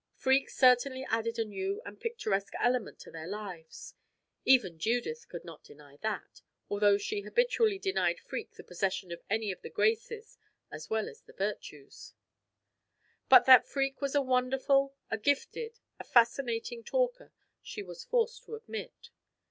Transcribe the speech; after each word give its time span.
Freke 0.15 0.49
certainly 0.49 1.05
added 1.11 1.37
a 1.37 1.45
new 1.45 1.79
and 1.85 2.01
picturesque 2.01 2.53
element 2.59 2.97
to 2.97 3.11
their 3.11 3.27
lives; 3.27 3.93
even 4.45 4.79
Judith 4.79 5.29
could 5.29 5.45
not 5.45 5.63
deny 5.63 5.97
that, 5.97 6.41
although 6.71 6.97
she 6.97 7.21
habitually 7.21 7.77
denied 7.77 8.19
Freke 8.19 8.55
the 8.55 8.63
possession 8.63 9.11
of 9.11 9.21
any 9.29 9.51
of 9.51 9.61
the 9.61 9.69
graces 9.69 10.39
as 10.71 10.89
well 10.89 11.07
as 11.07 11.21
the 11.21 11.33
virtues. 11.33 12.15
But 13.29 13.45
that 13.45 13.67
Freke 13.67 14.01
was 14.01 14.15
a 14.15 14.23
wonderful, 14.23 14.95
a 15.11 15.19
gifted, 15.19 15.79
a 15.99 16.03
fascinating 16.03 16.83
talker, 16.83 17.31
she 17.61 17.83
was 17.83 18.03
forced 18.03 18.41
to 18.45 18.55
admit. 18.55 19.11